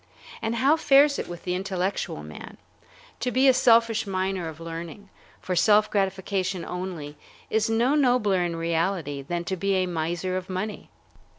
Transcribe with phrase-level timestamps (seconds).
[0.41, 2.57] And how fares it with the intellectual man?
[3.19, 7.17] To be a selfish miner of learning, for self gratification only,
[7.51, 10.89] is no nobler in reality than to be a miser of money.